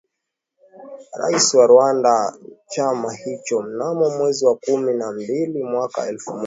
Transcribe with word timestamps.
kuwa 1.11 1.29
Rais 1.31 1.53
wa 1.53 2.37
chama 2.69 3.13
hicho 3.13 3.61
Mnamo 3.61 4.09
mwezi 4.17 4.45
wa 4.45 4.55
kumi 4.55 4.93
na 4.93 5.11
mbili 5.11 5.63
mwaka 5.63 6.07
elfu 6.09 6.31
moja 6.31 6.39